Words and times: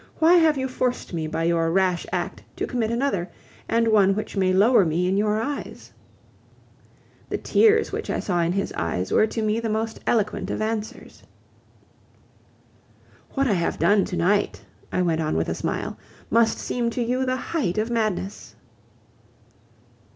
Why 0.17 0.33
have 0.33 0.57
you 0.57 0.67
forced 0.67 1.13
me 1.13 1.27
by 1.27 1.43
your 1.43 1.69
rash 1.69 2.07
act 2.11 2.41
to 2.55 2.65
commit 2.65 2.89
another, 2.89 3.29
and 3.69 3.87
one 3.89 4.15
which 4.15 4.35
may 4.35 4.51
lower 4.51 4.83
me 4.83 5.07
in 5.07 5.15
your 5.15 5.39
eyes?" 5.39 5.91
The 7.29 7.37
tears 7.37 7.91
which 7.91 8.09
I 8.09 8.19
saw 8.19 8.41
in 8.41 8.53
his 8.53 8.73
eyes 8.73 9.11
were 9.11 9.27
to 9.27 9.43
me 9.43 9.59
the 9.59 9.69
most 9.69 9.99
eloquent 10.07 10.49
of 10.49 10.59
answers. 10.59 11.21
"What 13.35 13.45
I 13.45 13.53
have 13.53 13.77
done 13.77 14.03
to 14.05 14.17
night," 14.17 14.65
I 14.91 15.03
went 15.03 15.21
on 15.21 15.37
with 15.37 15.49
a 15.49 15.53
smile, 15.53 15.99
"must 16.31 16.57
seem 16.57 16.89
to 16.89 17.03
you 17.03 17.23
the 17.23 17.35
height 17.37 17.77
of 17.77 17.91
madness..." 17.91 18.55